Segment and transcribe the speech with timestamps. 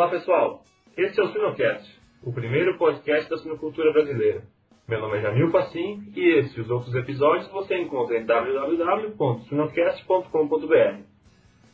[0.00, 0.64] Olá pessoal,
[0.96, 4.44] este é o Sinocast, o primeiro podcast da sinocultura brasileira.
[4.88, 11.02] Meu nome é Jamil Facim e este e os outros episódios você encontra em www.sinocast.com.br.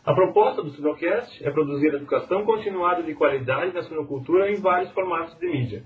[0.05, 5.39] A proposta do Sinocast é produzir educação continuada de qualidade na sinocultura em vários formatos
[5.39, 5.85] de mídia.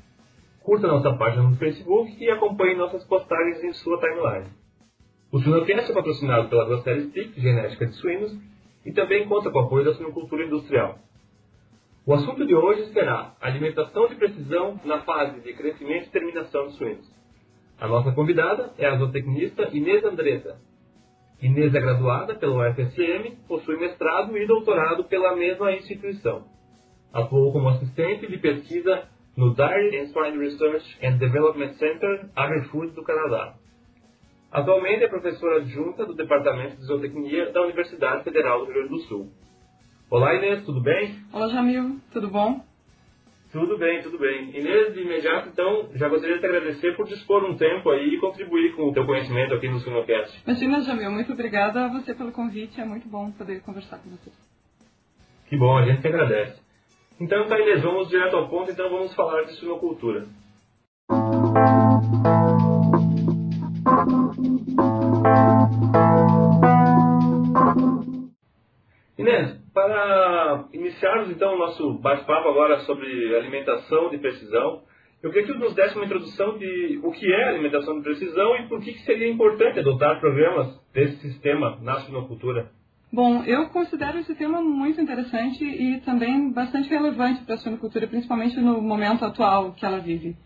[0.62, 4.46] Curta nossa página no Facebook e acompanhe nossas postagens em sua timeline.
[5.30, 8.34] O Sinocast é patrocinado pela Grosseria Stick, genética de suínos,
[8.86, 10.98] e também conta com apoio da sinocultura industrial.
[12.10, 16.72] O assunto de hoje será alimentação de precisão na fase de crescimento e terminação de
[16.72, 17.08] suínos.
[17.80, 20.56] A nossa convidada é a zootecnista Inês Andretta.
[21.40, 26.46] Inês é graduada pela UFSM, possui mestrado e doutorado pela mesma instituição.
[27.12, 29.04] Atuou como assistente de pesquisa
[29.36, 33.54] no Dairy and Swine Research and Development Center, AgriFood do Canadá.
[34.50, 38.98] Atualmente é professora adjunta do Departamento de Zootecnia da Universidade Federal do Rio Grande do
[39.02, 39.30] Sul.
[40.10, 41.22] Olá Inês, tudo bem?
[41.32, 42.60] Olá Jamil, tudo bom?
[43.52, 44.50] Tudo bem, tudo bem.
[44.58, 48.18] Inês, de imediato, então, já gostaria de te agradecer por dispor um tempo aí e
[48.18, 50.42] contribuir com o teu conhecimento aqui no Sinocast.
[50.44, 54.32] Imagina, Jamil, muito obrigada a você pelo convite, é muito bom poder conversar com você.
[55.48, 56.60] Que bom, a gente que agradece.
[57.20, 60.26] Então, tá, Inês, vamos direto ao ponto, então vamos falar de suinocultura.
[69.16, 74.82] Inês, para iniciarmos então o nosso bate-papo agora sobre alimentação de precisão,
[75.22, 78.68] eu queria que nos desse uma introdução de o que é alimentação de precisão e
[78.68, 82.70] por que, seria importante adotar programas desse sistema na suinocultura.
[83.12, 88.60] Bom, eu considero esse tema muito interessante e também bastante relevante para a suinocultura, principalmente
[88.60, 90.36] no momento atual que ela vive.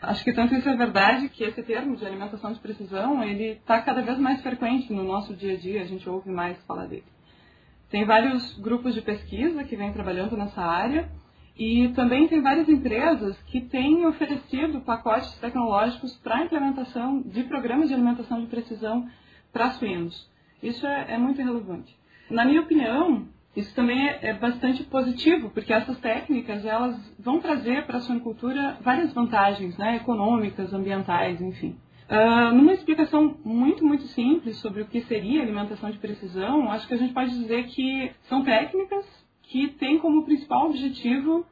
[0.00, 3.80] Acho que tanto isso é verdade que esse termo de alimentação de precisão ele está
[3.82, 7.13] cada vez mais frequente no nosso dia a dia, a gente ouve mais falar dele.
[7.94, 11.08] Tem vários grupos de pesquisa que vêm trabalhando nessa área
[11.56, 17.86] e também tem várias empresas que têm oferecido pacotes tecnológicos para a implementação de programas
[17.86, 19.08] de alimentação de precisão
[19.52, 20.28] para suínos.
[20.60, 21.96] Isso é, é, muito relevante.
[22.28, 27.86] Na minha opinião, isso também é, é bastante positivo, porque essas técnicas elas vão trazer
[27.86, 31.78] para a suinocultura várias vantagens né, econômicas, ambientais, enfim.
[32.08, 36.92] Uh, numa explicação muito, muito simples sobre o que seria alimentação de precisão, acho que
[36.92, 39.06] a gente pode dizer que são técnicas
[39.42, 41.46] que têm como principal objetivo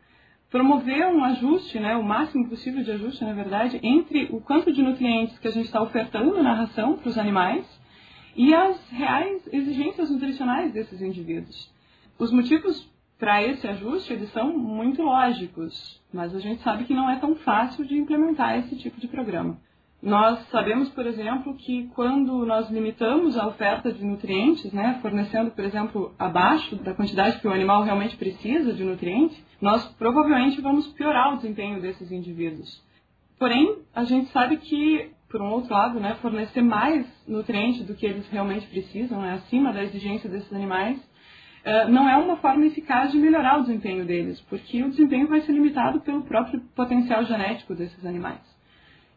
[0.50, 4.82] promover um ajuste, né, o máximo possível de ajuste, na verdade, entre o quanto de
[4.82, 7.64] nutrientes que a gente está ofertando na ração para os animais
[8.36, 11.72] e as reais exigências nutricionais desses indivíduos.
[12.18, 17.08] Os motivos para esse ajuste eles são muito lógicos, mas a gente sabe que não
[17.08, 19.58] é tão fácil de implementar esse tipo de programa.
[20.02, 25.64] Nós sabemos, por exemplo, que quando nós limitamos a oferta de nutrientes, né, fornecendo, por
[25.64, 31.32] exemplo, abaixo da quantidade que o animal realmente precisa de nutrientes, nós provavelmente vamos piorar
[31.32, 32.82] o desempenho desses indivíduos.
[33.38, 38.04] Porém, a gente sabe que, por um outro lado, né, fornecer mais nutrientes do que
[38.04, 43.12] eles realmente precisam, né, acima da exigência desses animais, uh, não é uma forma eficaz
[43.12, 47.72] de melhorar o desempenho deles, porque o desempenho vai ser limitado pelo próprio potencial genético
[47.72, 48.40] desses animais.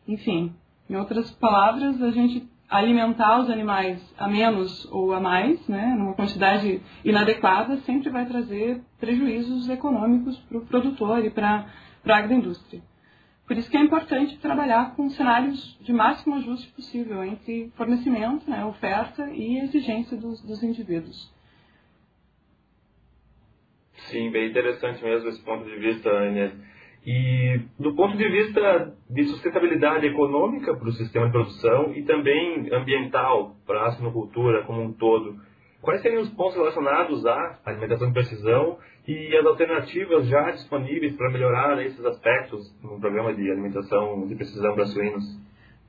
[0.08, 0.54] Enfim,
[0.90, 6.14] em outras palavras, a gente alimentar os animais a menos ou a mais, né, numa
[6.14, 11.68] quantidade inadequada, sempre vai trazer prejuízos econômicos para o produtor e para
[12.06, 12.82] a agroindústria.
[13.48, 18.66] Por isso que é importante trabalhar com cenários de máximo ajuste possível entre fornecimento, né,
[18.66, 21.32] oferta e exigência dos, dos indivíduos.
[24.10, 26.54] Sim, bem interessante mesmo esse ponto de vista, Inês.
[27.06, 32.68] E do ponto de vista de sustentabilidade econômica para o sistema de produção e também
[32.74, 35.36] ambiental para a sinocultura como um todo,
[35.82, 41.32] quais seriam os pontos relacionados à alimentação de precisão e as alternativas já disponíveis para
[41.32, 45.24] melhorar esses aspectos no programa de alimentação de precisão para suínos?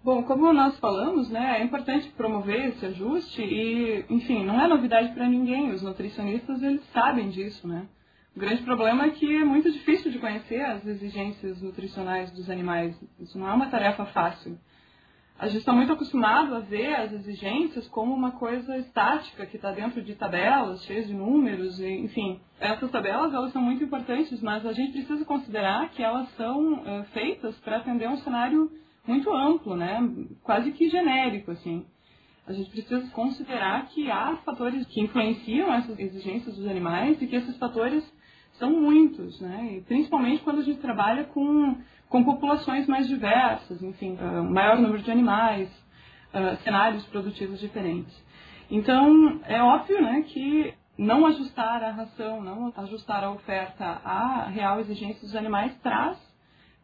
[0.05, 5.13] Bom, como nós falamos, né, é importante promover esse ajuste e, enfim, não é novidade
[5.15, 5.73] para ninguém.
[5.73, 7.89] Os nutricionistas eles sabem disso, né?
[8.37, 12.95] O grande problema é que é muito difícil de conhecer as exigências nutricionais dos animais.
[13.19, 14.59] Isso não é uma tarefa fácil.
[15.39, 19.73] A gente está muito acostumado a ver as exigências como uma coisa estática, que está
[19.73, 22.39] dentro de tabelas cheias de números, e, enfim.
[22.61, 27.05] Essas tabelas elas são muito importantes, mas a gente precisa considerar que elas são é,
[27.15, 28.71] feitas para atender um cenário
[29.07, 29.99] muito amplo, né?
[30.43, 31.53] quase que genérico.
[31.53, 31.87] assim.
[32.47, 37.37] A gente precisa considerar que há fatores que influenciam essas exigências dos animais e que
[37.37, 38.05] esses fatores
[38.59, 39.77] são muitos, né?
[39.77, 41.77] E principalmente quando a gente trabalha com,
[42.09, 45.69] com populações mais diversas, enfim, uh, maior número de animais,
[46.33, 48.15] uh, cenários produtivos diferentes.
[48.71, 54.81] Então, é óbvio né, que não ajustar a ração, não ajustar a oferta à real
[54.81, 56.19] exigência dos animais traz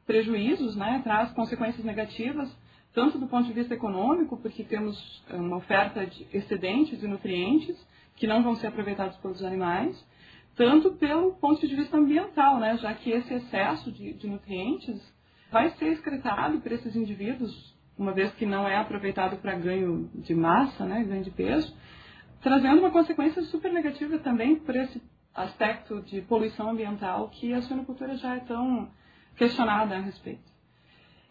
[0.07, 2.55] prejuízos, né, traz consequências negativas,
[2.95, 7.77] tanto do ponto de vista econômico, porque temos uma oferta de excedentes de nutrientes
[8.17, 9.97] que não vão ser aproveitados pelos animais,
[10.55, 15.01] tanto pelo ponto de vista ambiental, né, já que esse excesso de, de nutrientes
[15.51, 20.35] vai ser excretado por esses indivíduos, uma vez que não é aproveitado para ganho de
[20.35, 21.75] massa, né, ganho de peso,
[22.41, 25.01] trazendo uma consequência super negativa também por esse
[25.35, 28.91] aspecto de poluição ambiental que a suinocultura já é tão
[29.37, 30.53] questionada a respeito.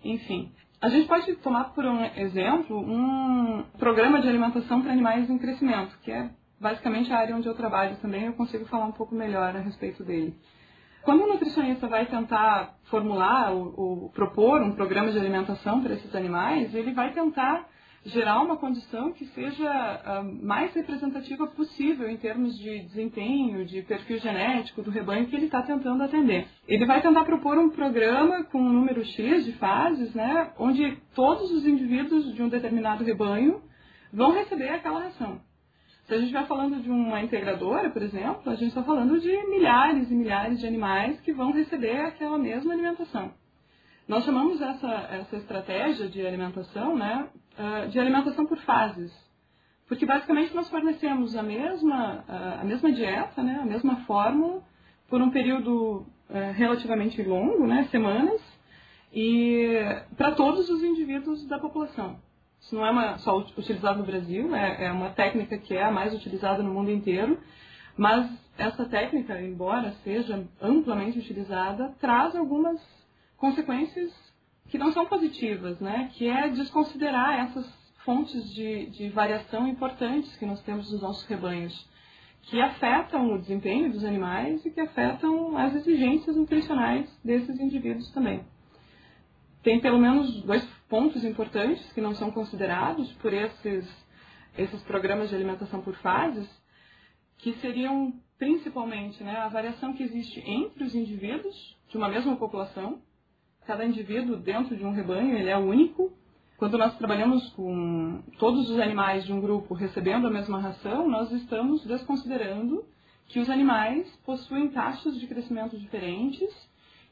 [0.03, 0.51] Enfim,
[0.81, 5.97] a gente pode tomar por um exemplo um programa de alimentação para animais em crescimento,
[6.01, 6.31] que é
[6.62, 10.04] basicamente a área onde eu trabalho também, eu consigo falar um pouco melhor a respeito
[10.04, 10.36] dele.
[11.04, 16.13] Quando o nutricionista vai tentar formular ou, ou propor um programa de alimentação para esses
[16.16, 17.68] animais, ele vai tentar
[18.06, 24.18] gerar uma condição que seja a mais representativa possível em termos de desempenho, de perfil
[24.18, 26.48] genético do rebanho que ele está tentando atender.
[26.68, 31.52] Ele vai tentar propor um programa com um número X de fases, né, onde todos
[31.52, 33.62] os indivíduos de um determinado rebanho
[34.12, 35.40] vão receber aquela ração.
[36.12, 39.31] Se a gente estiver falando de uma integradora, por exemplo, a gente está falando de
[39.48, 43.31] milhares e milhares de animais que vão receber aquela mesma alimentação.
[44.10, 49.10] Nós chamamos essa, essa estratégia de alimentação né, ah, de alimentação por fases.
[49.88, 52.25] Porque basicamente nós fornecemos a mesma,
[52.60, 54.62] a mesma dieta, né, a mesma fórmula,
[55.08, 58.42] por um período eh, relativamente longo, né, semanas,
[59.13, 59.80] e
[60.18, 62.19] para todos os indivíduos da população.
[62.62, 65.92] Isso não é uma, só utilizado no Brasil, é, é uma técnica que é a
[65.92, 67.40] mais utilizada no mundo inteiro,
[67.98, 72.80] mas essa técnica, embora seja amplamente utilizada, traz algumas
[73.36, 74.12] consequências
[74.69, 76.10] que não são positivas, né?
[76.13, 81.90] que é desconsiderar essas fontes de, de variação importantes que nós temos nos nossos rebanhos,
[82.44, 88.44] que afetam o desempenho dos animais e que afetam as exigências nutricionais desses indivíduos também.
[89.62, 93.89] Tem pelo menos dois pontos importantes que não são considerados por esses,
[94.57, 96.45] esses programas de alimentação por fases,
[97.38, 101.55] que seriam principalmente né, a variação que existe entre os indivíduos
[101.88, 103.01] de uma mesma população,
[103.65, 106.11] cada indivíduo dentro de um rebanho ele é único.
[106.57, 111.31] Quando nós trabalhamos com todos os animais de um grupo recebendo a mesma ração, nós
[111.31, 112.83] estamos desconsiderando
[113.27, 116.49] que os animais possuem taxas de crescimento diferentes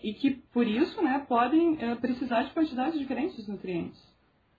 [0.02, 4.00] e que, por isso, né, podem é, precisar de quantidades diferentes de nutrientes.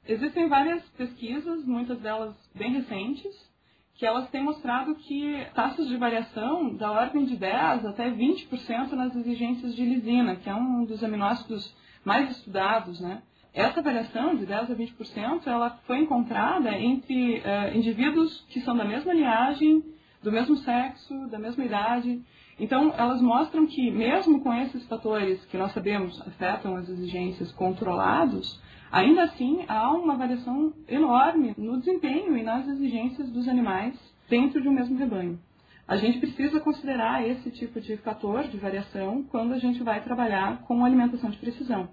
[0.07, 3.51] Existem várias pesquisas, muitas delas bem recentes,
[3.95, 9.15] que elas têm mostrado que taxas de variação da ordem de 10 até 20% nas
[9.15, 13.23] exigências de lisina, que é um dos aminoácidos mais estudados, né?
[13.53, 18.85] Essa variação de 10 a 20%, ela foi encontrada entre uh, indivíduos que são da
[18.85, 19.85] mesma linhagem,
[20.23, 22.23] do mesmo sexo, da mesma idade.
[22.61, 28.61] Então, elas mostram que, mesmo com esses fatores que nós sabemos afetam as exigências controlados,
[28.93, 33.99] ainda assim há uma variação enorme no desempenho e nas exigências dos animais
[34.29, 35.41] dentro de um mesmo rebanho.
[35.89, 40.61] A gente precisa considerar esse tipo de fator de variação quando a gente vai trabalhar
[40.65, 41.89] com alimentação de precisão.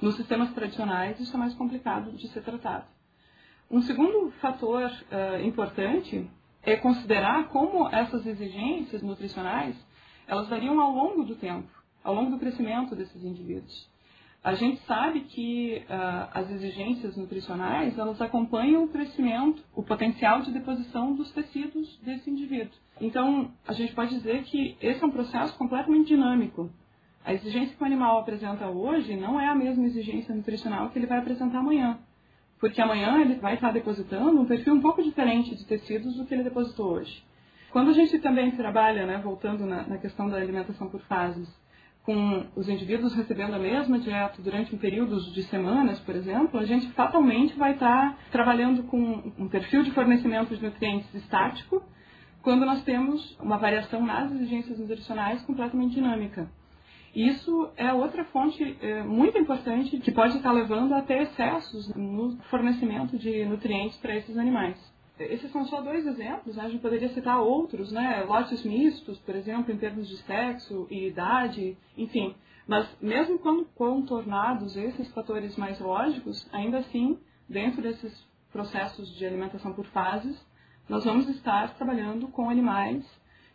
[0.00, 2.86] Nos sistemas tradicionais, isso é mais complicado de ser tratado.
[3.70, 6.26] Um segundo fator uh, importante
[6.62, 9.76] é considerar como essas exigências nutricionais
[10.26, 11.68] elas variam ao longo do tempo,
[12.02, 13.88] ao longo do crescimento desses indivíduos.
[14.46, 20.52] A gente sabe que uh, as exigências nutricionais elas acompanham o crescimento, o potencial de
[20.52, 22.78] deposição dos tecidos desse indivíduo.
[23.00, 26.70] Então, a gente pode dizer que esse é um processo completamente dinâmico.
[27.24, 31.08] A exigência que o animal apresenta hoje não é a mesma exigência nutricional que ele
[31.08, 31.98] vai apresentar amanhã.
[32.60, 36.32] Porque amanhã ele vai estar depositando um perfil um pouco diferente de tecidos do que
[36.32, 37.20] ele depositou hoje.
[37.76, 41.46] Quando a gente também trabalha, né, voltando na, na questão da alimentação por fases,
[42.04, 46.64] com os indivíduos recebendo a mesma dieta durante um período de semanas, por exemplo, a
[46.64, 51.82] gente fatalmente vai estar trabalhando com um perfil de fornecimento de nutrientes estático
[52.40, 56.50] quando nós temos uma variação nas exigências nutricionais completamente dinâmica.
[57.14, 63.18] Isso é outra fonte é, muito importante que pode estar levando até excessos no fornecimento
[63.18, 64.95] de nutrientes para esses animais.
[65.18, 66.64] Esses são só dois exemplos, né?
[66.64, 68.22] a gente poderia citar outros, né?
[68.24, 72.34] lotes mistos, por exemplo, em termos de sexo e idade, enfim.
[72.66, 77.18] Mas mesmo quando contornados esses fatores mais lógicos, ainda assim,
[77.48, 80.36] dentro desses processos de alimentação por fases,
[80.88, 83.04] nós vamos estar trabalhando com animais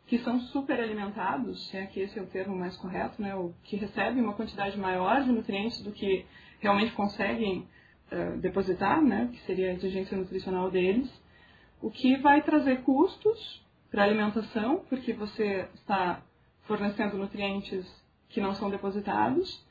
[0.07, 3.77] que são superalimentados, se é que esse é o termo mais correto, né, ou que
[3.77, 6.25] recebem uma quantidade maior de nutrientes do que
[6.59, 7.67] realmente conseguem
[8.11, 11.09] uh, depositar, né, que seria a exigência nutricional deles,
[11.81, 16.21] o que vai trazer custos para alimentação, porque você está
[16.63, 17.85] fornecendo nutrientes
[18.29, 19.65] que não são depositados.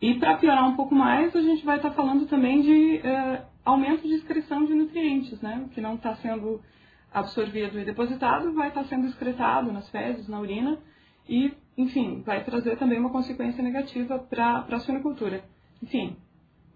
[0.00, 3.46] E para piorar um pouco mais, a gente vai estar tá falando também de uh,
[3.64, 5.68] aumento de excreção de nutrientes, né?
[5.72, 6.60] que não está sendo
[7.12, 10.78] absorvido e depositado, vai estar tá sendo excretado nas fezes, na urina,
[11.28, 15.44] e, enfim, vai trazer também uma consequência negativa para a suinocultura.
[15.82, 16.16] Enfim,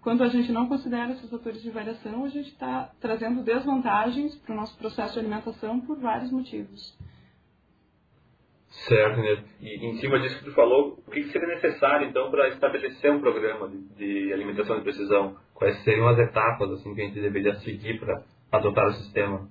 [0.06, 4.52] quando a gente não considera esses fatores de variação, a gente está trazendo desvantagens para
[4.52, 6.96] o nosso processo de alimentação por vários motivos.
[8.86, 9.42] Certo, né?
[9.60, 13.18] E em cima disso que tu falou, o que seria necessário então para estabelecer um
[13.18, 15.38] programa de, de, alimentação de precisão?
[15.52, 18.22] Quais seriam as etapas assim que a gente deveria seguir para
[18.52, 19.48] adotar o sistema?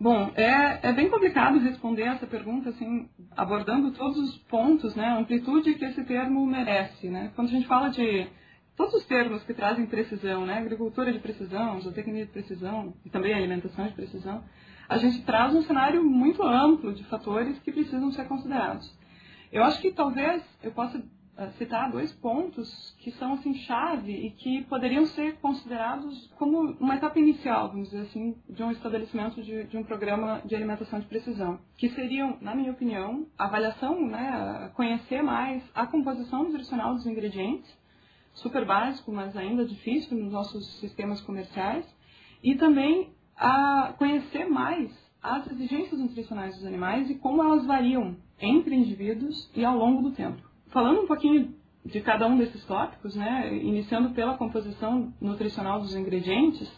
[0.00, 5.18] Bom, é, é bem complicado responder essa pergunta assim, abordando todos os pontos, né, a
[5.18, 7.32] amplitude que esse termo merece, né?
[7.34, 8.28] Quando a gente fala de
[8.78, 13.34] todos os termos que trazem precisão, né, agricultura de precisão, zootecnia de precisão e também
[13.34, 14.44] alimentação de precisão,
[14.88, 18.96] a gente traz um cenário muito amplo de fatores que precisam ser considerados.
[19.50, 21.02] Eu acho que talvez eu possa
[21.36, 26.94] eh, citar dois pontos que são assim chave e que poderiam ser considerados como uma
[26.94, 31.06] etapa inicial, vamos dizer assim, de um estabelecimento de, de um programa de alimentação de
[31.06, 37.77] precisão, que seriam, na minha opinião, avaliação, né, conhecer mais a composição nutricional dos ingredientes,
[38.38, 41.86] super básico, mas ainda difícil nos nossos sistemas comerciais,
[42.42, 44.90] e também a conhecer mais
[45.22, 50.14] as exigências nutricionais dos animais e como elas variam entre indivíduos e ao longo do
[50.14, 50.40] tempo.
[50.68, 51.54] Falando um pouquinho
[51.84, 56.70] de cada um desses tópicos, né, iniciando pela composição nutricional dos ingredientes,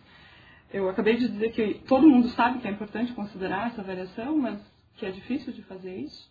[0.73, 4.61] eu acabei de dizer que todo mundo sabe que é importante considerar essa variação, mas
[4.97, 6.31] que é difícil de fazer isso.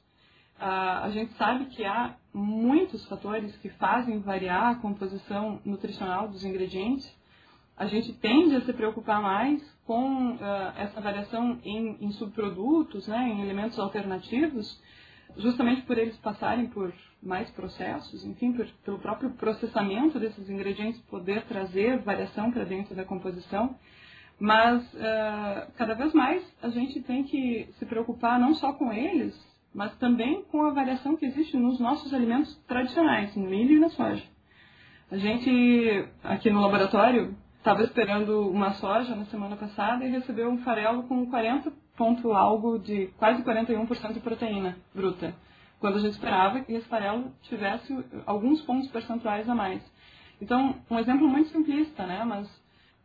[0.60, 6.44] Uh, a gente sabe que há muitos fatores que fazem variar a composição nutricional dos
[6.44, 7.10] ingredientes
[7.80, 10.40] a gente tende a se preocupar mais com uh,
[10.76, 14.78] essa variação em, em subprodutos, né, em elementos alternativos,
[15.38, 21.46] justamente por eles passarem por mais processos, enfim, por, pelo próprio processamento desses ingredientes poder
[21.46, 23.74] trazer variação para dentro da composição.
[24.38, 29.34] Mas uh, cada vez mais a gente tem que se preocupar não só com eles,
[29.74, 33.90] mas também com a variação que existe nos nossos alimentos tradicionais, no milho e na
[33.90, 34.24] soja.
[35.12, 40.60] A gente, aqui no laboratório, estava esperando uma soja na semana passada e recebeu um
[40.60, 45.36] farelo com 40 ponto algo de quase 41% de proteína bruta,
[45.80, 47.94] quando a gente esperava que esse farelo tivesse
[48.26, 49.84] alguns pontos percentuais a mais.
[50.42, 52.24] Então, um exemplo muito simplista, né?
[52.24, 52.50] Mas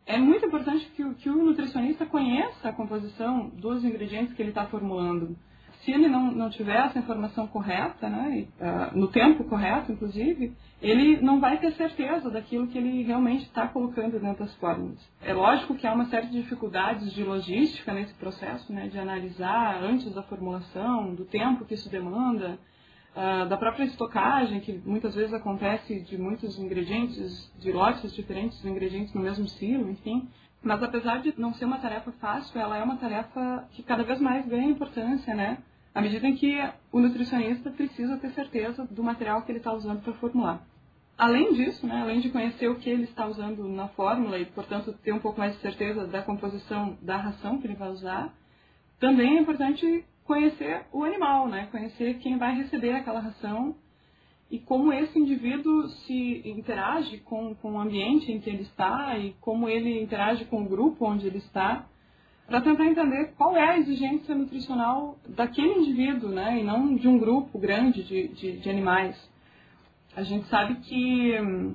[0.06, 4.66] é muito importante que que o nutricionista conheça a composição dos ingredientes que ele está
[4.66, 5.36] formulando
[5.84, 11.20] se ele não, não tiver essa informação correta, né, uh, no tempo correto, inclusive, ele
[11.20, 14.98] não vai ter certeza daquilo que ele realmente está colocando dentro das fórmulas.
[15.22, 19.82] É lógico que há uma série de dificuldades de logística nesse processo, né, de analisar
[19.82, 22.58] antes da formulação, do tempo que isso demanda,
[23.14, 28.70] uh, da própria estocagem, que muitas vezes acontece de muitos ingredientes, de lotes diferentes de
[28.70, 30.28] ingredientes no mesmo silo, enfim.
[30.62, 34.18] Mas apesar de não ser uma tarefa fácil, ela é uma tarefa que cada vez
[34.18, 35.58] mais ganha importância, né?
[35.94, 36.58] À medida em que
[36.90, 40.66] o nutricionista precisa ter certeza do material que ele está usando para formular.
[41.16, 44.92] Além disso, né, além de conhecer o que ele está usando na fórmula e, portanto,
[45.04, 48.34] ter um pouco mais de certeza da composição da ração que ele vai usar,
[48.98, 53.76] também é importante conhecer o animal, né, conhecer quem vai receber aquela ração
[54.50, 59.34] e como esse indivíduo se interage com, com o ambiente em que ele está e
[59.40, 61.86] como ele interage com o grupo onde ele está
[62.46, 67.18] para tentar entender qual é a exigência nutricional daquele indivíduo, né, e não de um
[67.18, 69.16] grupo grande de, de, de animais.
[70.14, 71.74] A gente sabe que hum,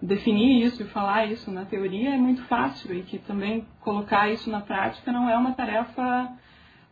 [0.00, 4.48] definir isso e falar isso na teoria é muito fácil e que também colocar isso
[4.50, 6.32] na prática não é uma tarefa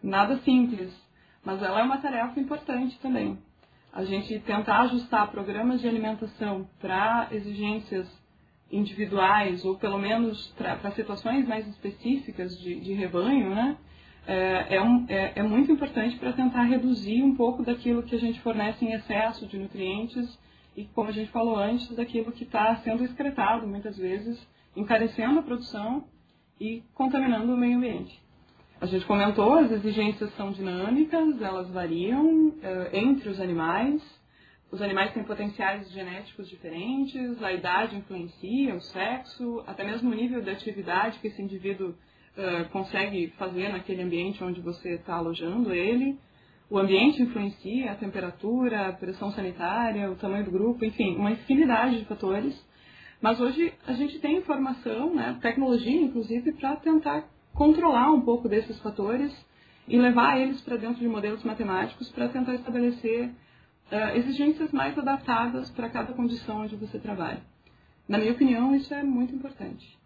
[0.03, 0.93] nada simples,
[1.45, 3.39] mas ela é uma tarefa importante também.
[3.93, 8.24] A gente tentar ajustar programas de alimentação para exigências
[8.75, 13.77] individuais, ou pelo menos para situações mais específicas de, de rebanho, né?
[14.27, 18.19] É, é, um, é, é muito importante para tentar reduzir um pouco daquilo que a
[18.19, 20.39] gente fornece em excesso de nutrientes
[20.75, 24.41] e, como a gente falou antes, daquilo que está sendo excretado muitas vezes,
[24.75, 26.05] encarecendo a produção
[26.59, 28.19] e contaminando o meio ambiente.
[28.81, 34.03] A gente comentou, as exigências são dinâmicas, elas variam é, entre os animais,
[34.75, 40.43] os animais têm potenciais genéticos diferentes, a idade influencia, o sexo, até mesmo o nível
[40.43, 46.19] de atividade que esse indivíduo uh, consegue fazer naquele ambiente onde você está alojando ele.
[46.69, 52.01] O ambiente influencia, a temperatura, a pressão sanitária, o tamanho do grupo, enfim, uma infinidade
[52.01, 52.61] de fatores.
[53.23, 58.77] Mas hoje a gente tem informação, né, tecnologia inclusive, para tentar controlar um pouco desses
[58.81, 59.33] fatores
[59.87, 63.31] e levar eles para dentro de modelos matemáticos para tentar estabelecer
[63.95, 67.41] uh, exigências mais adaptadas para cada condição onde você trabalha.
[68.09, 69.99] Na minha opinião, isso é muito importante.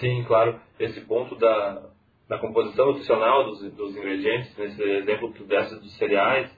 [0.00, 0.60] Sim, claro.
[0.78, 1.90] Esse ponto da,
[2.28, 6.50] da composição nutricional dos, dos ingredientes, nesse exemplo dessas dos cereais,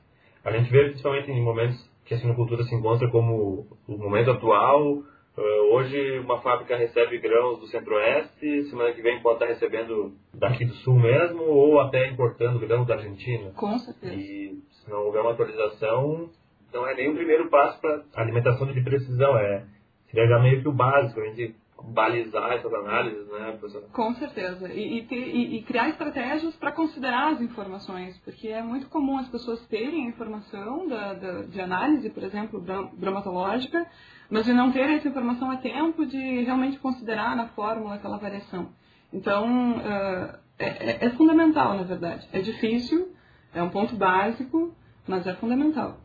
[0.44, 5.02] a gente vê principalmente em momentos que a sinocultura se encontra como o momento atual.
[5.34, 10.64] Uh, hoje uma fábrica recebe grãos do centro-oeste, semana que vem pode estar recebendo daqui
[10.66, 13.50] do sul mesmo, ou até importando grãos da Argentina.
[13.52, 14.14] Com certeza.
[14.14, 16.28] E se não houver uma atualização,
[16.72, 19.64] não é nem o primeiro passo para alimentação de precisão, é
[20.10, 23.82] seria já meio que o básico, a gente balizar essas análises, né, professor?
[23.92, 24.68] Com certeza.
[24.72, 29.66] E, e, e, criar estratégias para considerar as informações, porque é muito comum as pessoas
[29.66, 32.60] terem a informação da, da, de análise, por exemplo,
[32.92, 33.84] bromatológica,
[34.30, 38.70] mas de não ter essa informação a tempo de realmente considerar na fórmula aquela variação.
[39.12, 42.26] Então, uh, é, é fundamental, na verdade.
[42.32, 43.12] É difícil,
[43.52, 44.74] é um ponto básico,
[45.06, 45.98] mas é fundamental.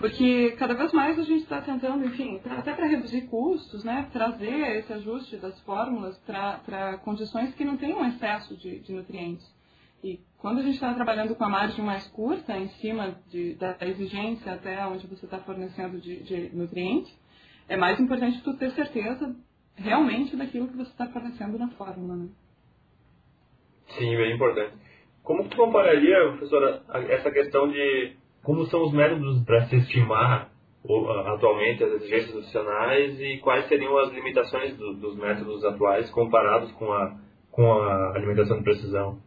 [0.00, 4.78] Porque cada vez mais a gente está tentando, enfim, até para reduzir custos, né, trazer
[4.78, 9.46] esse ajuste das fórmulas para condições que não tenham excesso de, de nutrientes.
[10.02, 13.76] E quando a gente está trabalhando com a margem mais curta, em cima de, da
[13.82, 17.14] exigência até onde você está fornecendo de, de nutrientes,
[17.68, 19.36] é mais importante tu ter certeza
[19.76, 22.16] realmente daquilo que você está fornecendo na fórmula.
[22.16, 22.28] Né?
[23.98, 24.72] Sim, bem importante.
[25.22, 30.50] Como tu compararia, professora, essa questão de como são os métodos para se estimar
[31.34, 36.90] atualmente as exigências nutricionais e quais seriam as limitações do, dos métodos atuais comparados com
[36.92, 37.16] a,
[37.50, 39.18] com a alimentação de precisão?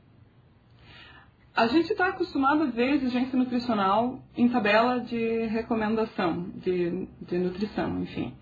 [1.56, 8.02] A gente está acostumado a ver exigência nutricional em tabela de recomendação de, de nutrição,
[8.02, 8.34] enfim.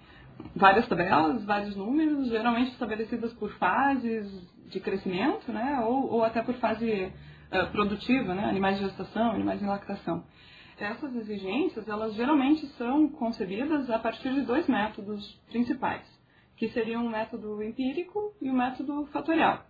[0.56, 4.26] Várias tabelas, vários números, geralmente estabelecidas por fases
[4.70, 7.12] de crescimento, né, ou, ou até por fase
[7.52, 10.24] uh, produtiva, né, animais de gestação, animais em lactação
[10.82, 16.02] essas exigências, elas geralmente são concebidas a partir de dois métodos principais,
[16.58, 19.66] que seriam o método empírico e o método fatorial.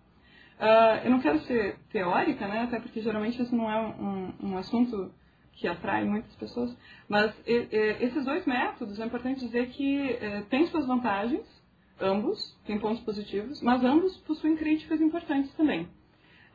[0.58, 4.58] Uh, eu não quero ser teórica, né, até porque geralmente isso não é um, um
[4.58, 5.12] assunto
[5.54, 6.76] que atrai muitas pessoas,
[7.08, 11.46] mas e, e, esses dois métodos, é importante dizer que eh, têm suas vantagens,
[12.00, 15.88] ambos, têm pontos positivos, mas ambos possuem críticas importantes também.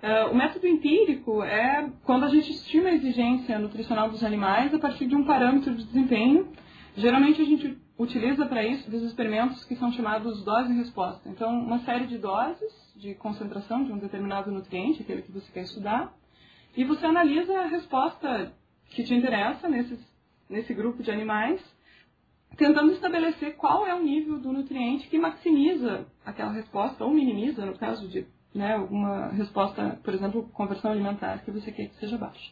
[0.02, 4.78] Uh, o método empírico é quando a gente estima a exigência nutricional dos animais a
[4.78, 6.52] partir de um parâmetro de desempenho.
[6.96, 11.28] Geralmente a gente utiliza para isso dos experimentos que são chamados dose e resposta.
[11.28, 15.62] Então, uma série de doses de concentração de um determinado nutriente, aquele que você quer
[15.62, 16.14] estudar,
[16.76, 18.54] e você analisa a resposta
[18.90, 21.60] que te interessa nesse grupo de animais,
[22.56, 27.78] tentando estabelecer qual é o nível do nutriente que maximiza aquela resposta, ou minimiza, no
[27.78, 32.52] caso de né, alguma resposta, por exemplo, conversão alimentar que você quer que seja baixa.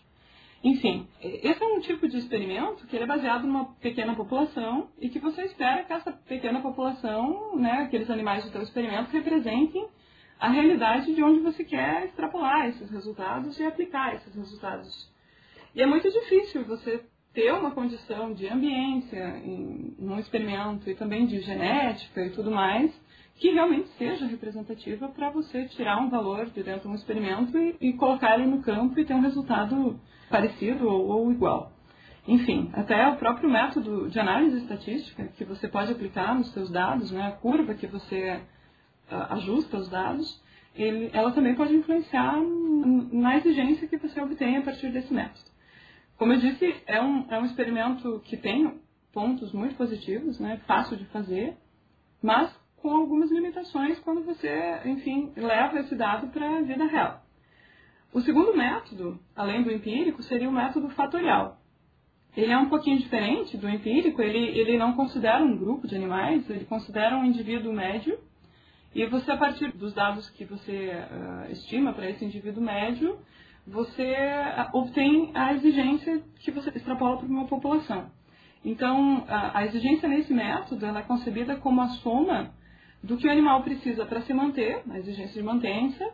[0.64, 5.20] Enfim, esse é um tipo de experimento que é baseado numa pequena população e que
[5.20, 9.88] você espera que essa pequena população, né, aqueles animais do seu experimento, representem
[10.40, 15.14] a realidade de onde você quer extrapolar esses resultados e aplicar esses resultados.
[15.76, 17.04] E é muito difícil você
[17.34, 22.92] ter uma condição de ambiência em um experimento e também de genética e tudo mais
[23.38, 27.76] que realmente seja representativa para você tirar um valor de dentro de um experimento e,
[27.82, 31.72] e, colocar ele no campo e ter um resultado parecido ou, ou, igual.
[32.28, 37.12] Enfim, até o próprio método de análise estatística que você pode aplicar nos seus dados,
[37.12, 38.42] né, a curva que você
[39.12, 40.42] uh, ajusta os dados,
[40.74, 42.38] ele, ela também pode influenciar
[43.12, 45.46] na exigência que você obtém a partir desse método.
[46.18, 48.80] Como eu disse, é um, é um experimento que tem
[49.14, 51.58] pontos muito positivos, né, fácil de fazer,
[52.24, 52.52] mas
[52.86, 57.20] com algumas limitações quando você, enfim, leva esse dado para a vida real.
[58.14, 61.58] O segundo método, além do empírico, seria o método fatorial.
[62.38, 66.48] Ele é um pouquinho diferente do empírico, ele, ele não considera um grupo de animais,
[66.48, 68.20] ele considera um indivíduo médio,
[68.94, 73.18] e você, a partir dos dados que você uh, estima para esse indivíduo médio,
[73.66, 78.12] você uh, obtém a exigência que você extrapola para uma população.
[78.64, 82.54] Então, a, a exigência nesse método é concebida como a soma
[83.04, 86.06] do que o animal precisa para se manter, a exigência de mantença,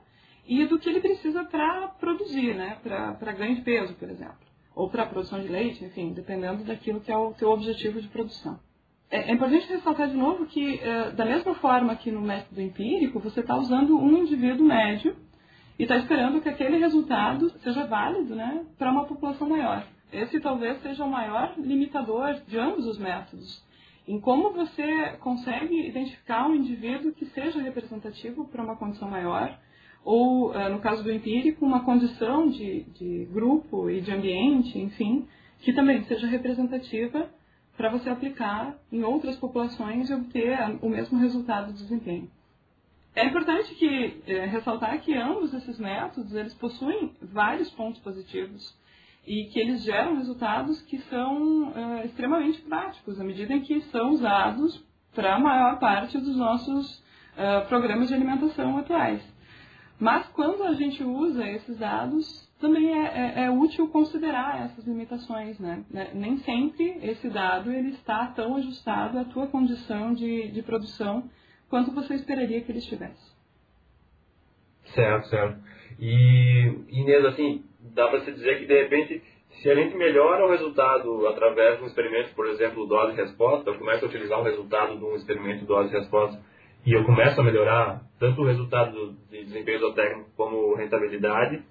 [0.45, 2.77] e do que ele precisa para produzir, né?
[2.83, 4.35] para ganho de peso, por exemplo.
[4.75, 8.59] Ou para produção de leite, enfim, dependendo daquilo que é o teu objetivo de produção.
[9.09, 13.19] É, é importante ressaltar de novo que, é, da mesma forma que no método empírico,
[13.19, 15.15] você está usando um indivíduo médio
[15.77, 19.85] e está esperando que aquele resultado seja válido né, para uma população maior.
[20.11, 23.63] Esse talvez seja o maior limitador de ambos os métodos
[24.07, 29.57] em como você consegue identificar um indivíduo que seja representativo para uma condição maior,
[30.03, 35.27] ou, no caso do empírico, uma condição de, de grupo e de ambiente, enfim,
[35.59, 37.29] que também seja representativa
[37.77, 42.29] para você aplicar em outras populações e obter o mesmo resultado de desempenho.
[43.15, 48.73] É importante que é, ressaltar que ambos esses métodos eles possuem vários pontos positivos
[49.25, 54.11] e que eles geram resultados que são é, extremamente práticos à medida em que são
[54.11, 57.03] usados para a maior parte dos nossos
[57.37, 59.21] é, programas de alimentação atuais.
[59.99, 65.59] Mas quando a gente usa esses dados, também é, é, é, útil considerar essas limitações,
[65.59, 65.83] né?
[65.91, 66.11] né?
[66.13, 71.29] Nem sempre esse dado ele está tão ajustado à tua condição de, de produção
[71.69, 73.31] quanto você esperaria que ele estivesse.
[74.93, 75.59] Certo, certo.
[75.99, 79.21] E, Inês, assim, dá para se dizer que, de repente,
[79.61, 84.05] se a gente melhora o resultado através de um experimento, por exemplo, dose-resposta, eu começo
[84.05, 86.39] a utilizar o resultado de um experimento dose-resposta
[86.85, 91.61] e eu começo a melhorar tanto o resultado de desempenho do técnico como rentabilidade,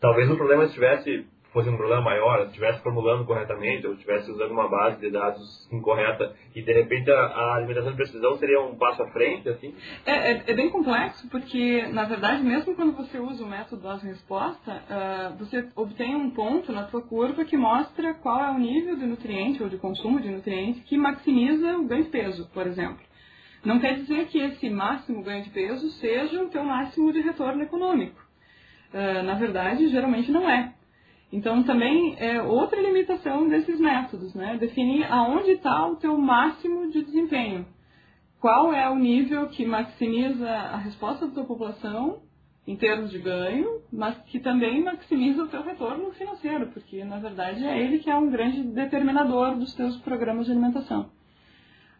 [0.00, 1.26] talvez o problema estivesse
[1.56, 6.34] fosse um problema maior, estivesse formulando corretamente ou estivesse usando uma base de dados incorreta
[6.54, 9.74] e de repente a, a alimentação de precisão seria um passo à frente, assim?
[10.04, 14.70] É, é, é bem complexo porque, na verdade, mesmo quando você usa o método dose-resposta,
[14.70, 19.06] uh, você obtém um ponto na sua curva que mostra qual é o nível de
[19.06, 23.00] nutriente ou de consumo de nutriente que maximiza o ganho de peso, por exemplo.
[23.64, 27.62] Não quer dizer que esse máximo ganho de peso seja o teu máximo de retorno
[27.62, 28.20] econômico.
[28.92, 30.74] Uh, na verdade, geralmente não é.
[31.32, 34.56] Então, também é outra limitação desses métodos, né?
[34.58, 37.66] Definir aonde está o teu máximo de desempenho.
[38.40, 42.20] Qual é o nível que maximiza a resposta da tua população
[42.66, 47.64] em termos de ganho, mas que também maximiza o teu retorno financeiro, porque, na verdade,
[47.64, 51.10] é ele que é um grande determinador dos teus programas de alimentação.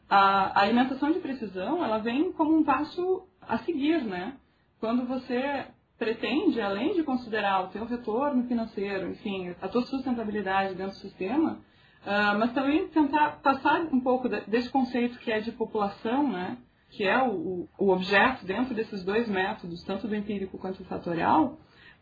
[0.09, 4.35] A alimentação de precisão, ela vem como um passo a seguir, né?
[4.81, 5.67] Quando você
[5.99, 11.53] pretende, além de considerar o teu retorno financeiro, enfim, a tua sustentabilidade dentro do sistema,
[11.53, 16.59] uh, mas também tentar passar um pouco desse conceito que é de população, né,
[16.91, 21.59] que é o, o objeto dentro desses dois métodos, tanto do empírico quanto do fatorial,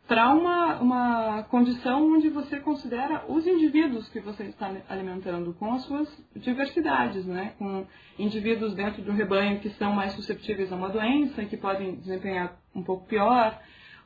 [0.07, 5.83] para uma, uma condição onde você considera os indivíduos que você está alimentando com as
[5.85, 7.55] suas diversidades, né?
[7.59, 7.87] com
[8.19, 12.83] indivíduos dentro do rebanho que são mais susceptíveis a uma doença que podem desempenhar um
[12.83, 13.59] pouco pior,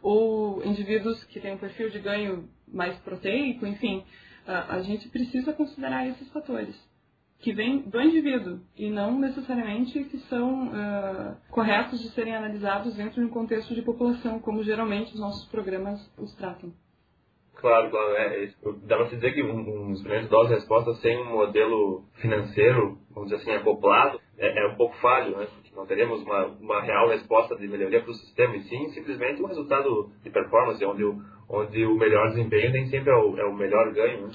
[0.02, 4.04] ou indivíduos que têm um perfil de ganho mais proteico, enfim,
[4.46, 6.74] a, gente precisa considerar esses fatores
[7.38, 13.20] que vêm do indivíduo e não necessariamente que são uh, corretos de serem analisados dentro
[13.20, 16.72] de um contexto de população, como geralmente os nossos programas os tratam.
[17.54, 18.14] Claro, claro.
[18.14, 18.52] É, é
[18.84, 23.42] dá para se dizer que um, um experimento dose-resposta sem um modelo financeiro, vamos dizer
[23.42, 25.46] assim, acoplado, é, é um pouco falho, né?
[25.78, 29.46] Não teremos uma, uma real resposta de melhoria para o sistema, e sim simplesmente um
[29.46, 33.54] resultado de performance, onde o, onde o melhor desempenho nem sempre é o, é o
[33.54, 34.32] melhor ganho né?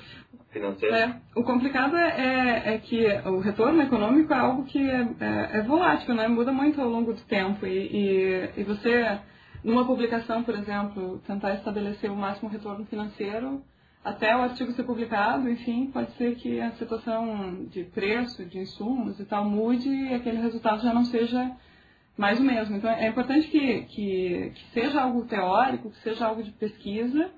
[0.53, 0.95] financeiro.
[0.95, 5.57] É, o complicado é, é, é, que o retorno econômico é algo que é, é,
[5.57, 6.29] é, volátil, né?
[6.29, 9.19] muda muito ao longo do tempo, e, e, e você
[9.65, 13.61] numa publicação, por exemplo, tentar estabelecer o máximo retorno financeiro
[14.03, 19.19] até o artigo ser publicado, enfim, pode ser que a situação de preço, de insumos
[19.19, 21.51] e tal mude e aquele resultado já não seja
[22.17, 22.75] mais o mesmo.
[22.75, 27.31] Então é importante que, que, que seja algo teórico, que seja algo de pesquisa,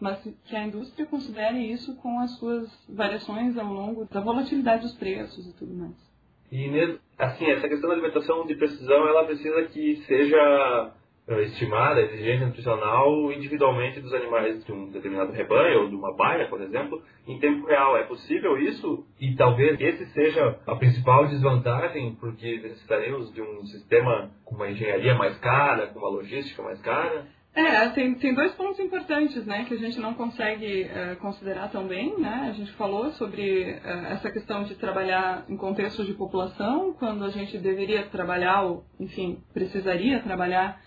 [0.00, 4.94] mas que a indústria considere isso com as suas variações ao longo da volatilidade dos
[4.94, 6.06] preços e tudo mais.
[6.50, 10.92] E assim, essa questão da alimentação de precisão, ela precisa que seja
[11.28, 16.48] estimar a exigência nutricional individualmente dos animais de um determinado rebanho ou de uma baia,
[16.48, 17.96] por exemplo, em tempo real.
[17.96, 19.04] É possível isso?
[19.20, 25.14] E talvez esse seja a principal desvantagem, porque necessitaremos de um sistema com uma engenharia
[25.14, 27.26] mais cara, com uma logística mais cara?
[27.56, 31.86] É, tem, tem dois pontos importantes, né, que a gente não consegue uh, considerar tão
[31.86, 32.48] bem, né?
[32.50, 37.30] A gente falou sobre uh, essa questão de trabalhar em contextos de população, quando a
[37.30, 40.78] gente deveria trabalhar, ou, enfim, precisaria trabalhar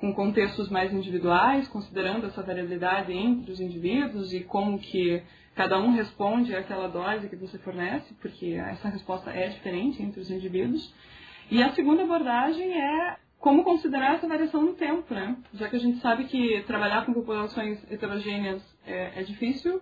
[0.00, 5.22] com contextos mais individuais, considerando essa variabilidade entre os indivíduos e como que
[5.54, 10.30] cada um responde àquela dose que você fornece, porque essa resposta é diferente entre os
[10.30, 10.94] indivíduos.
[11.50, 15.36] E a segunda abordagem é como considerar essa variação no tempo, né?
[15.54, 19.80] Já que a gente sabe que trabalhar com populações heterogêneas é, é difícil,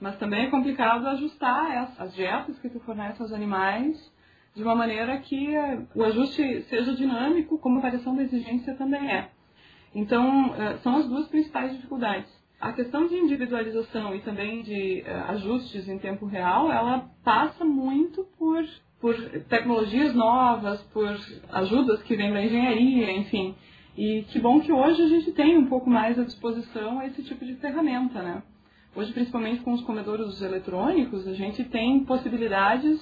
[0.00, 4.12] mas também é complicado ajustar as dietas que tu fornece aos animais
[4.54, 5.54] de uma maneira que
[5.94, 9.30] o ajuste seja dinâmico, como a variação da exigência também é.
[9.94, 12.30] Então, eh, são as duas principais dificuldades.
[12.60, 18.24] A questão de individualização e também de eh, ajustes em tempo real, ela passa muito
[18.38, 18.64] por,
[19.00, 19.14] por
[19.48, 21.08] tecnologias novas, por
[21.50, 23.54] ajudas que vêm da engenharia, enfim.
[23.96, 27.44] E que bom que hoje a gente tem um pouco mais à disposição esse tipo
[27.44, 28.42] de ferramenta, né?
[28.94, 33.00] Hoje, principalmente com os comedouros eletrônicos, a gente tem possibilidades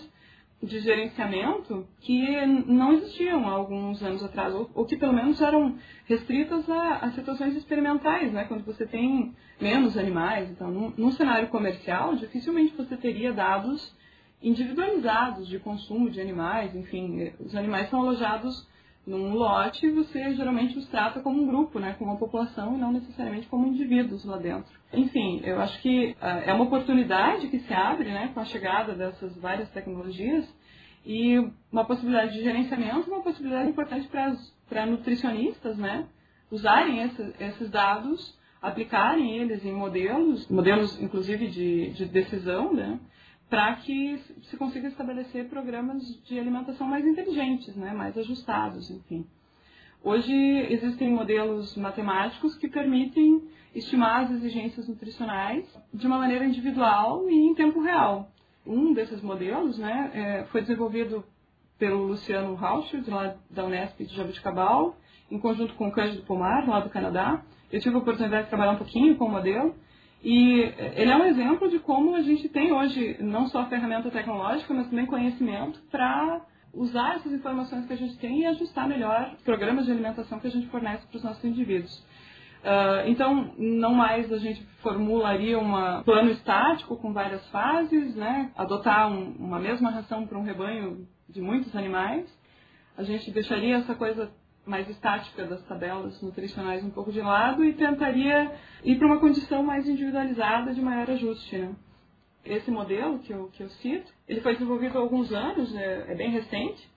[0.63, 5.77] de gerenciamento que não existiam há alguns anos atrás, ou, ou que pelo menos eram
[6.05, 8.45] restritas a, a, situações experimentais, né?
[8.45, 10.51] quando você tem menos animais.
[10.51, 13.95] Então, num, num cenário comercial, dificilmente você teria dados
[14.43, 18.69] individualizados de consumo de animais, enfim, os animais são alojados
[19.07, 22.93] num lote você geralmente os trata como um grupo, né, como uma população e não
[22.93, 24.71] necessariamente como indivíduos lá dentro.
[24.93, 28.95] Enfim, eu acho que uh, é uma oportunidade que se abre né, com a chegada
[28.95, 30.47] dessas várias tecnologias
[31.05, 31.39] e
[31.73, 34.09] uma possibilidade de gerenciamento, uma possibilidade importante
[34.69, 36.07] para nutricionistas, né,
[36.51, 43.01] usarem esse, esses dados, aplicarem eles em modelos, modelos inclusive de, de decisão, né,
[43.51, 49.27] para que se consiga estabelecer programas de alimentação mais inteligentes, né, mais ajustados, enfim.
[50.03, 50.33] Hoje
[50.71, 53.43] existem modelos matemáticos que permitem
[53.75, 58.31] estimar as exigências nutricionais de uma maneira individual e em tempo real.
[58.65, 61.25] Um desses modelos né, é, foi desenvolvido
[61.77, 64.97] pelo Luciano Rauschuld, lá da Unesp de Jabuticabal,
[65.31, 67.43] em conjunto com o Cândido Pomar, lá do Canadá.
[67.73, 69.75] Eu tive a oportunidade de trabalhar um pouquinho com o modelo
[70.23, 70.61] e
[70.97, 74.89] ele é um exemplo de como a gente tem hoje não só ferramenta tecnológica, mas
[74.89, 79.87] também conhecimento para usar essas informações que a gente tem e ajustar melhor os programas
[79.87, 82.05] de alimentação que a gente fornece para os nossos indivíduos.
[82.61, 88.53] Uh, então, não mais a gente formularia um plano estático com várias fases, né?
[88.55, 92.27] adotar um, uma mesma ração para um rebanho de muitos animais.
[92.99, 94.31] A gente deixaria essa coisa
[94.71, 98.53] mais estática das tabelas nutricionais um pouco de lado e tentaria
[98.85, 101.59] ir para uma condição mais individualizada de maior ajuste.
[101.59, 101.75] Né?
[102.45, 106.15] Esse modelo que eu, que eu cito, ele foi desenvolvido há alguns anos, é, é
[106.15, 106.89] bem recente,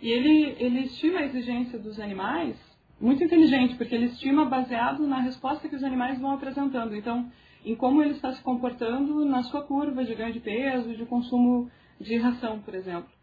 [0.00, 2.56] e ele, ele estima a exigência dos animais
[3.00, 6.96] muito inteligente, porque ele estima baseado na resposta que os animais vão apresentando.
[6.96, 7.30] Então,
[7.64, 11.70] em como ele está se comportando na sua curva de ganho de peso, de consumo
[12.00, 13.17] de ração, por exemplo.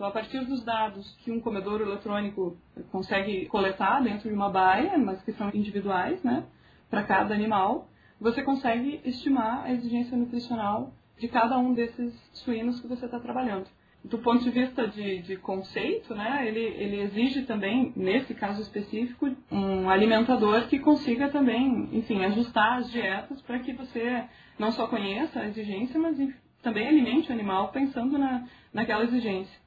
[0.00, 2.56] Então, a partir dos dados que um comedor eletrônico
[2.90, 6.42] consegue coletar dentro de uma baia, mas que são individuais, né,
[6.88, 7.86] para cada animal,
[8.18, 13.66] você consegue estimar a exigência nutricional de cada um desses suínos que você está trabalhando.
[14.02, 19.28] Do ponto de vista de, de conceito, né, ele, ele exige também, nesse caso específico,
[19.52, 24.24] um alimentador que consiga também, enfim, ajustar as dietas para que você
[24.58, 26.16] não só conheça a exigência, mas
[26.62, 29.59] também alimente o animal pensando na, naquela exigência.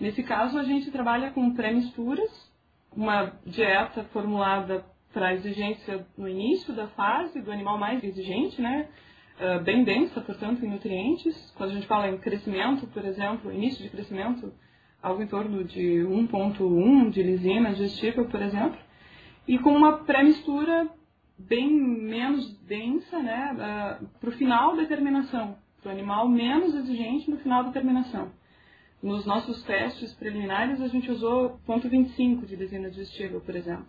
[0.00, 2.52] Nesse caso, a gente trabalha com pré-misturas,
[2.96, 8.88] uma dieta formulada para exigência no início da fase do animal mais exigente, né?
[9.38, 11.52] Uh, bem densa, portanto, em nutrientes.
[11.56, 14.52] Quando a gente fala em crescimento, por exemplo, início de crescimento,
[15.02, 18.78] algo em torno de 1.1 de lisina digestível, por exemplo.
[19.46, 20.88] E com uma pré-mistura
[21.38, 23.52] bem menos densa, né?
[23.52, 25.56] Uh, ah, para o final da terminação.
[25.82, 28.32] Para o animal menos exigente no final da terminação.
[29.04, 33.86] Nos nossos testes preliminares, a gente usou 0,25 de lisina digestível, por exemplo.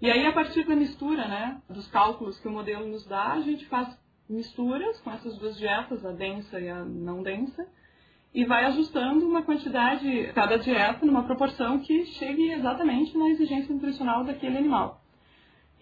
[0.00, 3.40] E aí, a partir da mistura, né, dos cálculos que o modelo nos dá, a
[3.42, 3.94] gente faz
[4.26, 7.68] misturas com essas duas dietas, a densa e a não densa,
[8.32, 14.24] e vai ajustando uma quantidade, cada dieta, numa proporção que chegue exatamente na exigência nutricional
[14.24, 15.02] daquele animal.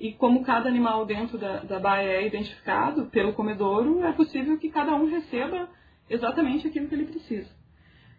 [0.01, 4.68] E como cada animal dentro da, da baia é identificado pelo comedouro, é possível que
[4.68, 5.68] cada um receba
[6.11, 7.58] exatamente aquilo que ele precisa.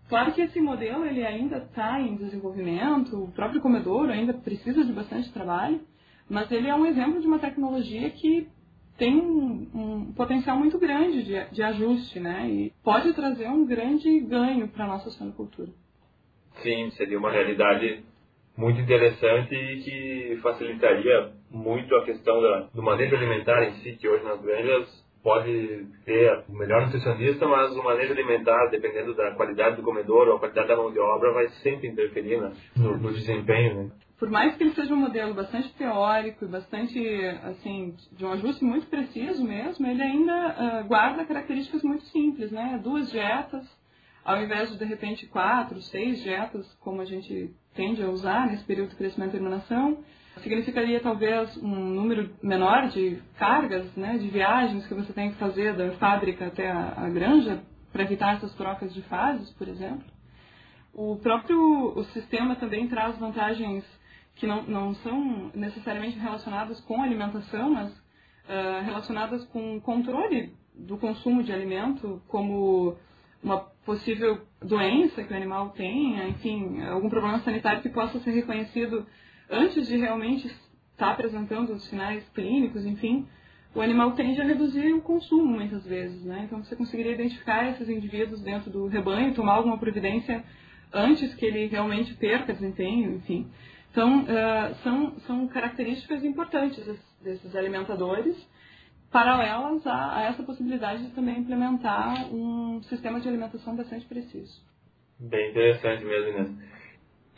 [0.09, 4.91] Claro que esse modelo ele ainda está em desenvolvimento, o próprio comedouro ainda precisa de
[4.91, 5.79] bastante trabalho,
[6.27, 8.47] mas ele é um exemplo de uma tecnologia que
[8.97, 12.49] tem um, um potencial muito grande de, de, ajuste, né?
[12.49, 15.69] E pode trazer um grande ganho para a nossa suinocultura.
[16.63, 18.03] Sim, seria uma realidade
[18.57, 24.07] muito interessante e que facilitaria muito a questão da, do manejo alimentar em si, que
[24.07, 29.75] hoje nas granjas pode ter o melhor nutricionista, mas o manejo alimentar, dependendo da qualidade
[29.75, 33.11] do comedor ou a qualidade da mão de obra, vai sempre interferir né, no, no,
[33.11, 33.83] desempenho.
[33.83, 33.91] Né?
[34.17, 36.99] Por mais que ele seja um modelo bastante teórico e bastante,
[37.43, 42.79] assim, de um ajuste muito preciso mesmo, ele ainda uh, guarda características muito simples, né?
[42.83, 43.65] Duas dietas,
[44.23, 48.65] ao invés de, de repente, quatro, seis dietas, como a gente tende a usar nesse
[48.65, 50.03] período de crescimento e terminação,
[50.39, 55.75] significaria talvez um número menor de cargas, né, de viagens que você tem que fazer
[55.75, 60.05] da fábrica até a, a granja para evitar essas trocas de fases, por exemplo.
[60.93, 63.85] O próprio o sistema também traz vantagens
[64.35, 71.43] que não, não são necessariamente relacionadas com alimentação, mas uh, relacionadas com controle do consumo
[71.43, 72.95] de alimento, como
[73.43, 79.05] uma possível doença que o animal tenha, enfim, algum problema sanitário que possa ser reconhecido
[79.49, 80.47] antes de realmente
[80.91, 83.27] está apresentando os sinais clínicos, enfim,
[83.73, 86.43] o animal tende a reduzir o consumo muitas vezes, né?
[86.45, 90.43] Então você conseguiria identificar esses indivíduos dentro do rebanho, tomar alguma providência
[90.91, 93.49] antes que ele realmente perca desempenho, enfim.
[93.91, 98.35] Então, uh, são, são características importantes desses, desses alimentadores,
[99.11, 104.61] paralelas a, a, essa possibilidade de também implementar um sistema de alimentação bastante preciso.
[105.19, 106.51] Bem interessante mesmo, Inês.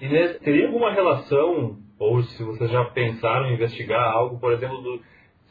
[0.02, 5.00] Inês, teria alguma relação, ou se vocês já pensaram em investigar algo, por exemplo, do,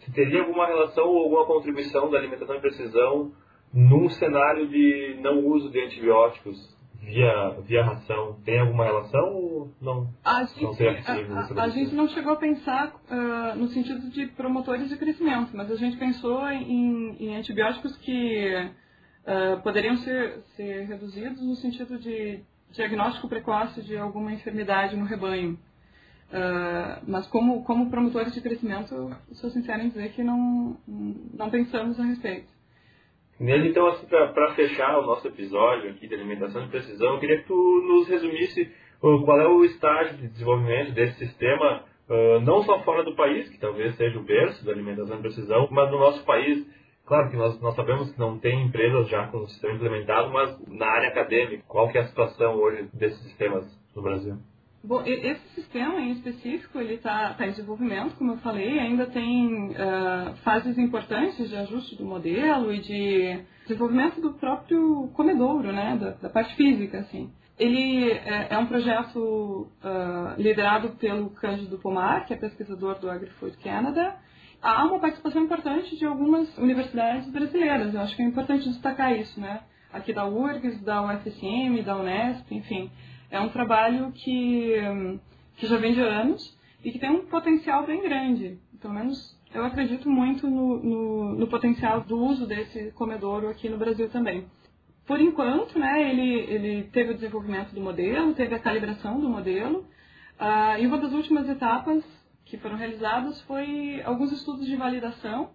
[0.01, 3.31] se teria alguma relação ou alguma contribuição da alimentação de precisão
[3.73, 10.09] num cenário de não uso de antibióticos via, via ração tem alguma relação ou não,
[10.25, 11.37] a gente, não seria possível?
[11.37, 15.57] A, a, a gente não chegou a pensar uh, no sentido de promotores de crescimento,
[15.57, 18.71] mas a gente pensou em, em antibióticos que
[19.23, 22.41] uh, poderiam ser, ser reduzidos no sentido de
[22.73, 25.57] diagnóstico precoce de alguma enfermidade no rebanho.
[26.31, 28.95] Uh, mas como, como promotores de crescimento,
[29.33, 32.49] sou sincera em dizer que não, não pensamos a respeito.
[33.41, 37.39] Nele, então, assim, para fechar o nosso episódio aqui de alimentação de precisão, eu queria
[37.39, 38.71] que tu nos resumisse
[39.03, 43.49] uh, qual é o estágio de desenvolvimento desse sistema, uh, não só fora do país,
[43.49, 46.65] que talvez seja o berço da alimentação de precisão, mas no nosso país.
[47.07, 50.57] Claro que nós, nós sabemos que não tem empresas já com o sistema implementado, mas
[50.69, 53.67] na área acadêmica, qual que é a situação hoje desses sistemas
[53.97, 54.37] no Brasil?
[54.83, 59.69] Bom, esse sistema em específico ele está tá em desenvolvimento, como eu falei, ainda tem
[59.73, 66.11] uh, fases importantes de ajuste do modelo e de desenvolvimento do próprio comedouro, né, da,
[66.13, 67.31] da parte física, assim.
[67.59, 73.59] Ele é, é um projeto uh, liderado pelo Cândido Pomar, que é pesquisador do AgriFood
[73.59, 74.17] Canada.
[74.63, 79.39] Há uma participação importante de algumas universidades brasileiras, eu acho que é importante destacar isso,
[79.39, 79.61] né?
[79.93, 82.91] Aqui da URGS, da UFSM, da Unesp, enfim
[83.31, 84.75] é um trabalho que,
[85.57, 88.59] que já vem de anos e que tem um potencial bem grande.
[88.81, 93.79] Pelo menos eu acredito muito no, no, no potencial do uso desse comedouro aqui no
[93.79, 94.47] Brasil também.
[95.07, 99.81] Por enquanto, né, ele, ele teve o desenvolvimento do modelo, teve a calibração do modelo,
[100.39, 102.05] uh, e uma das últimas etapas
[102.45, 105.51] que foram realizadas foi alguns estudos de validação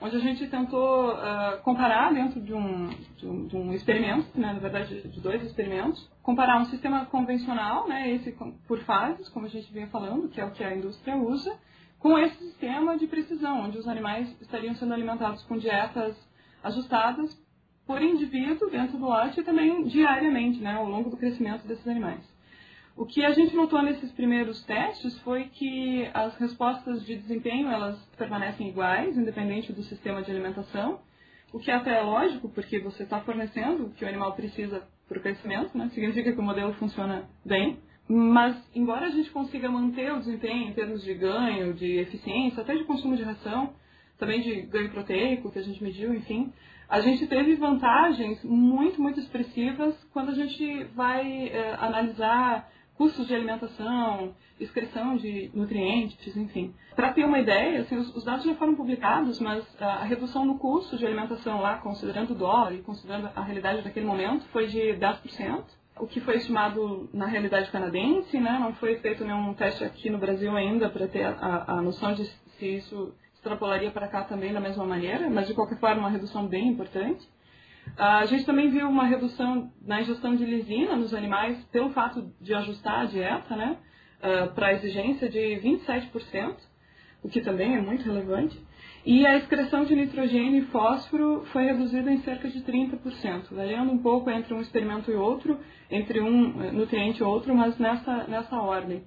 [0.00, 4.52] onde a gente tentou uh, comparar dentro de um, de um, de um experimento, né,
[4.52, 8.34] na verdade de dois experimentos, comparar um sistema convencional, né, esse
[8.66, 11.54] por fases, como a gente vinha falando, que é o que a indústria usa,
[11.98, 16.16] com esse sistema de precisão, onde os animais estariam sendo alimentados com dietas
[16.62, 17.38] ajustadas
[17.86, 22.24] por indivíduo dentro do lote e também diariamente, né, ao longo do crescimento desses animais.
[22.96, 27.98] O que a gente notou nesses primeiros testes foi que as respostas de desempenho elas
[28.18, 31.00] permanecem iguais, independente do sistema de alimentação,
[31.52, 35.18] o que até é lógico, porque você está fornecendo o que o animal precisa para
[35.18, 35.88] o crescimento, né?
[35.92, 37.78] significa que o modelo funciona bem.
[38.08, 42.74] Mas, embora a gente consiga manter o desempenho em termos de ganho, de eficiência, até
[42.74, 43.72] de consumo de ração,
[44.18, 46.52] também de ganho proteico que a gente mediu, enfim,
[46.88, 52.68] a gente teve vantagens muito, muito expressivas quando a gente vai é, analisar
[53.00, 56.74] custos de alimentação, excreção de nutrientes, enfim.
[56.94, 60.58] Para ter uma ideia, assim, os, os, dados já foram publicados, mas a redução no
[60.58, 64.80] custo de alimentação lá, considerando o dólar e considerando a realidade daquele momento, foi de
[64.98, 65.64] 10%.
[65.98, 68.58] O que foi estimado na realidade canadense, né?
[68.60, 72.26] não foi feito nenhum teste aqui no Brasil ainda para ter a, a noção de
[72.26, 76.46] se isso extrapolaria para cá também da mesma maneira, mas de qualquer forma uma redução
[76.46, 77.26] bem importante.
[77.96, 82.54] A gente também viu uma redução na ingestão de lisina nos animais pelo fato de
[82.54, 83.76] ajustar a dieta, né,
[84.18, 86.56] uh, para a exigência de 27%,
[87.22, 88.58] o que também é muito relevante.
[89.04, 93.98] E a excreção de nitrogênio e fósforo foi reduzida em cerca de 30%, variando um
[93.98, 95.58] pouco entre um experimento e outro,
[95.90, 99.02] entre um eh, nutriente e outro, mas nessa, nessa ordem.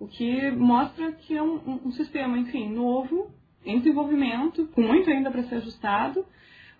[0.00, 3.30] O que mostra que é um, um sistema, enfim, novo,
[3.64, 6.26] em desenvolvimento, com muito ainda para ser ajustado,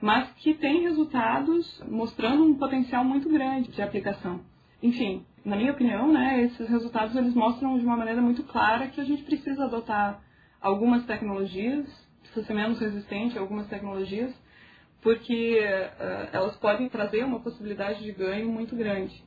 [0.01, 4.41] mas que tem resultados mostrando um potencial muito grande de aplicação.
[4.83, 9.01] Enfim, na minha opinião, né, esses resultados eles mostram de uma maneira muito clara que
[9.01, 10.23] a gente precisa adotar
[10.61, 11.87] algumas tecnologias,
[12.21, 14.35] precisa ser menos resistente a algumas tecnologias,
[15.03, 19.23] porque uh, elas podem trazer uma possibilidade de ganho muito grande.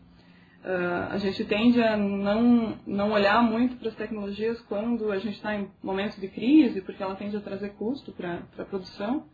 [0.64, 5.36] Uh, a gente tende a não, não olhar muito para as tecnologias quando a gente
[5.36, 9.26] está em momentos de crise, porque ela tende a trazer custo para a produção.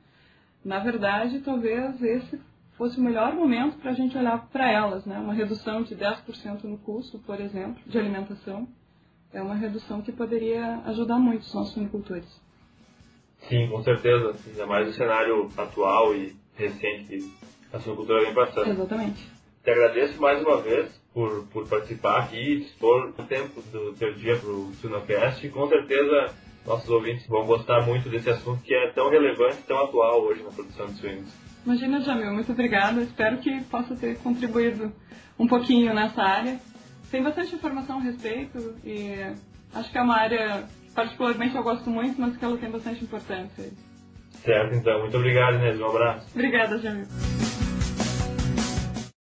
[0.63, 2.39] Na verdade, talvez esse
[2.77, 5.19] fosse o melhor momento para a gente olhar para elas, né?
[5.19, 8.67] Uma redução de 10% no custo, por exemplo, de alimentação,
[9.33, 12.41] é uma redução que poderia ajudar muito os nossos agricultores.
[13.47, 14.35] Sim, com certeza.
[14.47, 17.19] Ainda mais no cenário atual e recente
[17.69, 18.69] que a suinocultura vem passando.
[18.69, 19.29] Exatamente.
[19.63, 24.13] Te agradeço mais uma vez por, por participar aqui e dispor o tempo do teu
[24.13, 25.47] dia para o Sinocast.
[25.49, 26.33] Com certeza
[26.69, 30.51] nossos ouvintes vão gostar muito desse assunto que é tão relevante, tão atual hoje na
[30.51, 31.29] produção de suínos.
[31.65, 33.01] Imagina, Jamil, muito obrigada.
[33.01, 34.93] Espero que possa ter contribuído
[35.37, 36.59] um pouquinho nessa área.
[37.09, 39.15] Tem bastante informação a respeito e
[39.73, 43.03] acho que é uma área que particularmente eu gosto muito, mas que ela tem bastante
[43.03, 43.71] importância.
[44.43, 44.99] Certo, então.
[45.01, 45.79] Muito obrigado, Inês.
[45.79, 46.27] Um abraço.
[46.33, 47.07] Obrigada, Jamil.